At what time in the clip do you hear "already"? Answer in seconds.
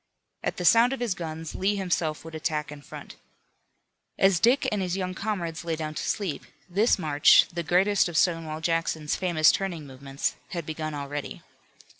10.95-11.43